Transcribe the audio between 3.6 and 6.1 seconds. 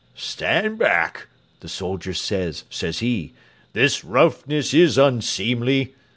"This roughness is unseemly!"